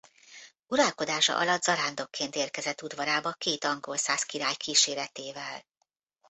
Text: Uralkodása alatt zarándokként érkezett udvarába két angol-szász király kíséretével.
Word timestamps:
Uralkodása 0.67 1.37
alatt 1.37 1.61
zarándokként 1.63 2.35
érkezett 2.35 2.81
udvarába 2.81 3.31
két 3.31 3.63
angol-szász 3.63 4.23
király 4.23 4.55
kíséretével. 4.55 5.63